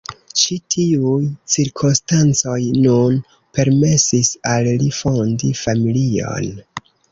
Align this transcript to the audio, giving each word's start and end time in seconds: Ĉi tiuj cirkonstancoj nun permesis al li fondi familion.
Ĉi 0.43 0.55
tiuj 0.75 1.19
cirkonstancoj 1.55 2.57
nun 2.87 3.21
permesis 3.59 4.33
al 4.57 4.73
li 4.83 4.91
fondi 5.03 5.55
familion. 5.63 6.53